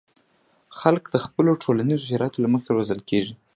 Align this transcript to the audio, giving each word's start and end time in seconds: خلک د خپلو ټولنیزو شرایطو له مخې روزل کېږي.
خلک 0.79 1.03
د 1.09 1.15
خپلو 1.25 1.51
ټولنیزو 1.63 2.07
شرایطو 2.11 2.43
له 2.43 2.49
مخې 2.53 2.69
روزل 2.77 2.99
کېږي. 3.09 3.33